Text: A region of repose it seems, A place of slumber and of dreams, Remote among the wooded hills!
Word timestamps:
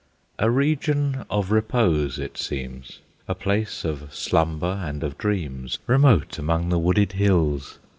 A 0.39 0.49
region 0.49 1.25
of 1.29 1.51
repose 1.51 2.17
it 2.17 2.35
seems, 2.35 3.01
A 3.27 3.35
place 3.35 3.85
of 3.85 4.11
slumber 4.11 4.81
and 4.83 5.03
of 5.03 5.15
dreams, 5.15 5.77
Remote 5.85 6.39
among 6.39 6.69
the 6.69 6.79
wooded 6.79 7.11
hills! 7.11 7.77